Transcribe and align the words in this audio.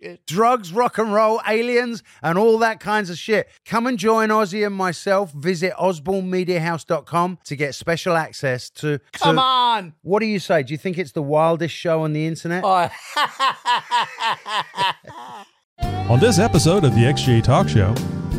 shit. 0.00 0.26
Drugs, 0.26 0.72
rock 0.72 0.98
and 0.98 1.12
roll, 1.12 1.40
aliens, 1.46 2.02
and 2.22 2.38
all 2.38 2.58
that 2.58 2.80
kinds 2.80 3.10
of 3.10 3.18
shit. 3.18 3.48
Come 3.64 3.86
and 3.86 3.98
join 3.98 4.28
Ozzy 4.30 4.66
and 4.66 4.74
myself. 4.74 5.32
Visit 5.32 5.72
osbornemediahouse.com 5.78 7.38
to 7.44 7.56
get 7.56 7.74
special 7.74 8.16
access 8.16 8.70
to. 8.70 8.98
to- 8.98 9.04
Come 9.12 9.38
on! 9.38 9.94
What 10.02 10.20
do 10.20 10.26
you 10.26 10.38
say? 10.38 10.62
Do 10.62 10.72
you 10.74 10.78
think 10.78 10.98
it's 10.98 11.12
the 11.12 11.22
wildest 11.22 11.74
show 11.74 12.02
on 12.02 12.12
the 12.12 12.26
internet? 12.26 12.62
Oh, 12.64 12.88
On 16.08 16.20
this 16.20 16.38
episode 16.38 16.84
of 16.84 16.94
the 16.94 17.02
XJ 17.02 17.42
Talk 17.42 17.68
Show, 17.68 17.92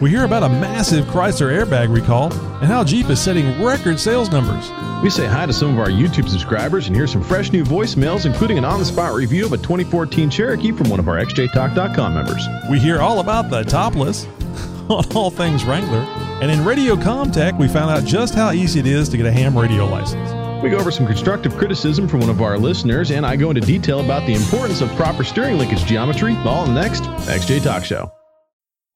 we 0.00 0.10
hear 0.10 0.24
about 0.24 0.44
a 0.44 0.48
massive 0.48 1.04
Chrysler 1.06 1.50
airbag 1.50 1.92
recall 1.92 2.32
and 2.32 2.66
how 2.66 2.84
Jeep 2.84 3.10
is 3.10 3.20
setting 3.20 3.62
record 3.62 3.98
sales 3.98 4.30
numbers. 4.30 4.70
We 5.02 5.10
say 5.10 5.26
hi 5.26 5.46
to 5.46 5.52
some 5.52 5.72
of 5.72 5.78
our 5.78 5.88
YouTube 5.88 6.28
subscribers 6.28 6.86
and 6.86 6.94
hear 6.94 7.06
some 7.06 7.22
fresh 7.22 7.52
new 7.52 7.64
voicemails, 7.64 8.24
including 8.24 8.58
an 8.58 8.64
on 8.64 8.78
the 8.78 8.84
spot 8.84 9.14
review 9.14 9.44
of 9.44 9.52
a 9.52 9.56
2014 9.56 10.30
Cherokee 10.30 10.72
from 10.72 10.88
one 10.88 11.00
of 11.00 11.08
our 11.08 11.16
XJTalk.com 11.16 12.14
members. 12.14 12.46
We 12.70 12.78
hear 12.78 13.00
all 13.00 13.20
about 13.20 13.50
the 13.50 13.64
topless 13.64 14.26
on 14.88 15.04
all 15.14 15.30
things 15.30 15.64
Wrangler. 15.64 16.06
And 16.40 16.50
in 16.50 16.64
Radio 16.64 16.94
Comtech, 16.94 17.58
we 17.58 17.66
found 17.66 17.90
out 17.90 18.04
just 18.04 18.34
how 18.34 18.52
easy 18.52 18.78
it 18.80 18.86
is 18.86 19.08
to 19.08 19.16
get 19.16 19.26
a 19.26 19.32
ham 19.32 19.58
radio 19.58 19.86
license. 19.86 20.32
We 20.62 20.70
go 20.70 20.78
over 20.78 20.90
some 20.90 21.06
constructive 21.06 21.56
criticism 21.56 22.08
from 22.08 22.20
one 22.20 22.30
of 22.30 22.42
our 22.42 22.58
listeners, 22.58 23.10
and 23.10 23.24
I 23.24 23.36
go 23.36 23.50
into 23.50 23.60
detail 23.60 24.00
about 24.00 24.26
the 24.26 24.34
importance 24.34 24.80
of 24.80 24.90
proper 24.96 25.22
steering 25.22 25.58
linkage 25.58 25.84
geometry, 25.84 26.36
all 26.38 26.66
next 26.66 27.02
XJ 27.02 27.62
Talk 27.62 27.84
Show. 27.84 28.17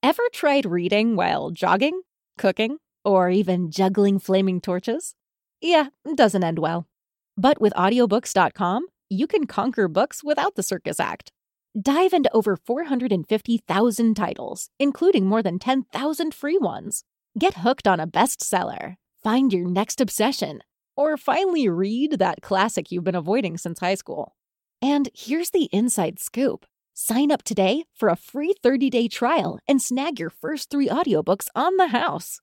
Ever 0.05 0.25
tried 0.33 0.67
reading 0.67 1.15
while 1.15 1.53
jogging, 1.53 2.03
cooking, 2.37 2.79
or 3.05 3.31
even 3.31 3.71
juggling 3.71 4.19
flaming 4.19 4.61
torches? 4.61 5.15
Yeah, 5.61 5.91
doesn't 6.17 6.43
end 6.43 6.59
well. 6.59 6.89
But 7.37 7.61
with 7.61 7.73
audiobooks.com, 7.75 8.87
you 9.09 9.29
can 9.29 9.47
conquer 9.47 9.87
books 9.87 10.25
without 10.25 10.57
the 10.57 10.65
circus 10.65 10.99
act. 10.99 11.31
Dive 11.81 12.13
into 12.13 12.33
over 12.35 12.57
450,000 12.57 14.15
titles, 14.17 14.71
including 14.81 15.27
more 15.27 15.41
than 15.41 15.61
10,000 15.61 16.35
free 16.35 16.59
ones. 16.59 17.05
Get 17.39 17.59
hooked 17.59 17.87
on 17.87 18.01
a 18.01 18.07
bestseller, 18.09 18.97
find 19.23 19.53
your 19.53 19.71
next 19.71 20.01
obsession, 20.01 20.63
or 20.97 21.17
finally 21.17 21.69
read 21.69 22.19
that 22.19 22.43
classic 22.43 22.91
you've 22.91 23.05
been 23.05 23.15
avoiding 23.15 23.57
since 23.57 23.79
high 23.79 23.95
school. 23.95 24.35
And 24.83 25.09
here's 25.15 25.51
the 25.51 25.69
inside 25.71 26.19
scoop. 26.19 26.67
Sign 26.95 27.31
up 27.33 27.43
today 27.43 27.85
for 27.95 28.09
a 28.09 28.17
free 28.17 28.55
30-day 28.65 29.09
trial 29.09 29.59
and 29.67 29.81
snag 29.81 30.21
your 30.21 30.31
first 30.31 30.71
3 30.71 30.89
audiobooks 30.89 31.49
on 31.55 31.77
the 31.77 31.89
house. 31.89 32.41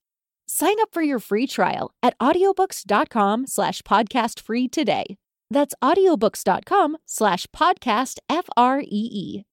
Sign 0.47 0.75
up 0.81 0.90
for 0.91 1.01
your 1.01 1.19
free 1.19 1.47
trial 1.47 1.91
at 2.01 2.18
audiobooks.com 2.19 3.47
slash 3.47 3.81
podcast 3.84 4.40
free 4.40 4.68
today. 4.68 5.18
That's 5.51 5.75
audiobooks.com 5.84 6.97
slash 7.06 7.47
podcast 7.56 8.18
F 8.29 8.46
R 8.57 8.81
E 8.81 8.85
E. 9.12 9.49